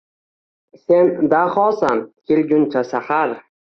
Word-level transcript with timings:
Sen 0.85 1.11
dahosan, 1.33 2.01
kelguncha 2.31 2.83
sahar. 2.93 3.37